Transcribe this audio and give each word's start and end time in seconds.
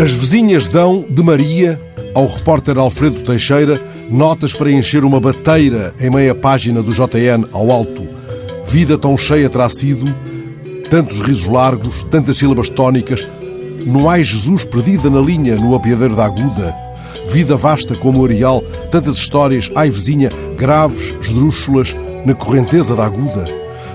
As 0.00 0.12
vizinhas 0.12 0.66
dão, 0.66 1.04
de 1.06 1.22
Maria, 1.22 1.78
ao 2.14 2.26
repórter 2.26 2.78
Alfredo 2.78 3.20
Teixeira, 3.20 3.78
notas 4.08 4.54
para 4.54 4.72
encher 4.72 5.04
uma 5.04 5.20
bateira 5.20 5.94
em 6.00 6.08
meia 6.08 6.34
página 6.34 6.82
do 6.82 6.90
JN 6.90 7.46
ao 7.52 7.70
alto. 7.70 8.08
Vida 8.64 8.96
tão 8.96 9.14
cheia 9.14 9.50
terá 9.50 9.68
sido, 9.68 10.06
tantos 10.88 11.20
risos 11.20 11.46
largos, 11.46 12.02
tantas 12.04 12.38
sílabas 12.38 12.70
tónicas. 12.70 13.28
Não 13.84 14.08
há 14.08 14.22
Jesus 14.22 14.64
perdida 14.64 15.10
na 15.10 15.20
linha 15.20 15.56
no 15.56 15.74
apiadeiro 15.74 16.16
da 16.16 16.24
aguda. 16.24 16.74
Vida 17.28 17.54
vasta 17.54 17.94
como 17.94 18.22
o 18.22 18.24
areal, 18.24 18.62
tantas 18.90 19.18
histórias, 19.18 19.70
ai 19.76 19.90
vizinha, 19.90 20.32
graves, 20.56 21.14
esdrúxulas, 21.20 21.94
na 22.24 22.32
correnteza 22.32 22.96
da 22.96 23.04
aguda. 23.04 23.44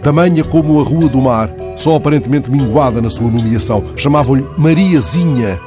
Tamanha 0.00 0.44
como 0.44 0.80
a 0.80 0.84
Rua 0.84 1.08
do 1.08 1.20
Mar, 1.20 1.52
só 1.74 1.96
aparentemente 1.96 2.50
minguada 2.50 3.02
na 3.02 3.10
sua 3.10 3.28
nomeação. 3.28 3.82
Chamavam-lhe 3.96 4.46
Mariazinha, 4.56 5.60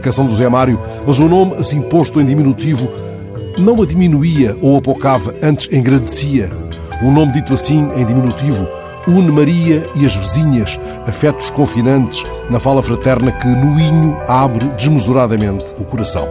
canção 0.00 0.26
do 0.26 0.34
Zé 0.34 0.48
Mário, 0.48 0.80
mas 1.06 1.18
o 1.18 1.28
nome, 1.28 1.54
assim 1.54 1.80
posto 1.80 2.20
em 2.20 2.24
diminutivo, 2.24 2.88
não 3.58 3.82
a 3.82 3.86
diminuía 3.86 4.56
ou 4.62 4.76
apocava, 4.76 5.34
antes 5.42 5.68
engrandecia. 5.72 6.50
Um 7.02 7.12
nome 7.12 7.32
dito 7.32 7.54
assim, 7.54 7.88
em 7.96 8.04
diminutivo, 8.04 8.66
une 9.06 9.30
Maria 9.30 9.86
e 9.94 10.04
as 10.04 10.16
vizinhas, 10.16 10.80
afetos 11.06 11.50
confinantes, 11.50 12.24
na 12.50 12.58
fala 12.58 12.82
fraterna 12.82 13.32
que, 13.32 13.46
no 13.46 13.78
inho, 13.78 14.16
abre 14.26 14.66
desmesuradamente 14.76 15.74
o 15.78 15.84
coração. 15.84 16.26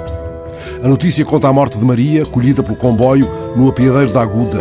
A 0.83 0.87
notícia 0.87 1.25
conta 1.25 1.47
a 1.47 1.53
morte 1.53 1.77
de 1.77 1.85
Maria, 1.85 2.25
colhida 2.25 2.61
pelo 2.61 2.75
comboio 2.75 3.29
no 3.55 3.69
apiadeiro 3.69 4.11
da 4.11 4.21
Aguda. 4.21 4.59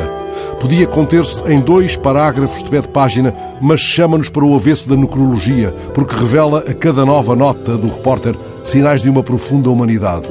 Podia 0.61 0.87
conter-se 0.87 1.45
em 1.53 1.61
dois 1.61 1.97
parágrafos 1.97 2.63
de 2.63 2.71
pé 2.71 2.81
de 2.81 2.89
página, 2.89 3.35
mas 3.61 3.81
chama-nos 3.81 4.31
para 4.31 4.45
o 4.45 4.55
avesso 4.55 4.89
da 4.89 4.97
necrologia, 4.97 5.73
porque 5.93 6.15
revela 6.15 6.61
a 6.61 6.73
cada 6.73 7.05
nova 7.05 7.35
nota 7.35 7.77
do 7.77 7.89
repórter 7.89 8.37
sinais 8.65 9.03
de 9.03 9.11
uma 9.11 9.23
profunda 9.23 9.71
humanidade. 9.71 10.29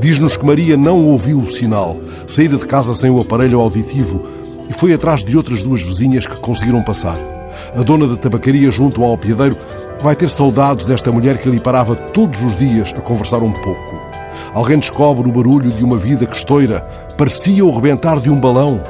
Diz-nos 0.00 0.36
que 0.36 0.46
Maria 0.46 0.76
não 0.76 1.04
ouviu 1.04 1.40
o 1.40 1.50
sinal, 1.50 1.96
saíra 2.26 2.56
de 2.56 2.64
casa 2.64 2.94
sem 2.94 3.10
o 3.10 3.20
aparelho 3.20 3.60
auditivo 3.60 4.22
e 4.68 4.72
foi 4.72 4.94
atrás 4.94 5.24
de 5.24 5.36
outras 5.36 5.64
duas 5.64 5.82
vizinhas 5.82 6.26
que 6.26 6.36
conseguiram 6.36 6.82
passar. 6.82 7.18
A 7.74 7.82
dona 7.82 8.06
da 8.06 8.16
tabacaria 8.16 8.70
junto 8.70 9.02
ao 9.02 9.10
alpiadeiro 9.10 9.56
vai 10.00 10.14
ter 10.14 10.30
saudades 10.30 10.86
desta 10.86 11.10
mulher 11.10 11.38
que 11.38 11.48
ali 11.48 11.58
parava 11.58 11.96
todos 11.96 12.40
os 12.42 12.54
dias 12.54 12.94
a 12.96 13.00
conversar 13.00 13.42
um 13.42 13.52
pouco. 13.52 14.00
Alguém 14.54 14.78
descobre 14.78 15.28
o 15.28 15.32
barulho 15.32 15.72
de 15.72 15.82
uma 15.82 15.98
vida 15.98 16.24
que 16.24 16.36
estoura, 16.36 16.80
parecia 17.18 17.64
o 17.64 17.74
rebentar 17.74 18.20
de 18.20 18.30
um 18.30 18.38
balão. 18.38 18.80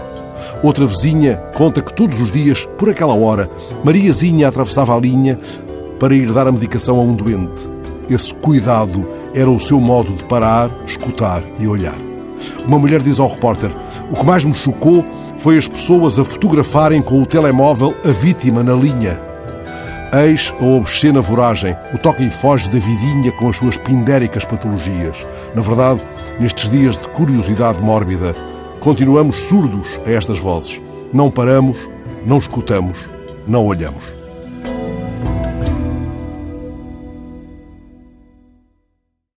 Outra 0.62 0.84
vizinha 0.84 1.36
conta 1.54 1.80
que 1.80 1.94
todos 1.94 2.20
os 2.20 2.30
dias, 2.30 2.68
por 2.76 2.90
aquela 2.90 3.14
hora, 3.14 3.48
Mariazinha 3.82 4.48
atravessava 4.48 4.94
a 4.94 5.00
linha 5.00 5.38
para 5.98 6.14
ir 6.14 6.30
dar 6.32 6.46
a 6.46 6.52
medicação 6.52 6.98
a 6.98 7.02
um 7.02 7.14
doente. 7.14 7.75
Esse 8.08 8.34
cuidado 8.34 9.06
era 9.34 9.50
o 9.50 9.58
seu 9.58 9.80
modo 9.80 10.12
de 10.12 10.24
parar, 10.24 10.70
escutar 10.86 11.42
e 11.58 11.66
olhar. 11.66 11.98
Uma 12.64 12.78
mulher 12.78 13.02
diz 13.02 13.18
ao 13.18 13.28
repórter: 13.28 13.70
O 14.10 14.16
que 14.16 14.24
mais 14.24 14.44
me 14.44 14.54
chocou 14.54 15.04
foi 15.38 15.56
as 15.56 15.68
pessoas 15.68 16.18
a 16.18 16.24
fotografarem 16.24 17.02
com 17.02 17.20
o 17.20 17.26
telemóvel 17.26 17.94
a 18.04 18.10
vítima 18.10 18.62
na 18.62 18.74
linha. 18.74 19.20
Eis 20.14 20.54
a 20.60 20.64
obscena 20.64 21.20
voragem, 21.20 21.76
o 21.92 21.98
toque 21.98 22.22
e 22.24 22.30
foge 22.30 22.70
da 22.70 22.78
vidinha 22.78 23.32
com 23.32 23.48
as 23.48 23.56
suas 23.56 23.76
pindéricas 23.76 24.44
patologias. 24.44 25.26
Na 25.54 25.60
verdade, 25.60 26.00
nestes 26.38 26.70
dias 26.70 26.96
de 26.96 27.08
curiosidade 27.08 27.82
mórbida, 27.82 28.34
continuamos 28.80 29.36
surdos 29.36 30.00
a 30.06 30.10
estas 30.10 30.38
vozes. 30.38 30.80
Não 31.12 31.30
paramos, 31.30 31.90
não 32.24 32.38
escutamos, 32.38 33.10
não 33.46 33.66
olhamos. 33.66 34.14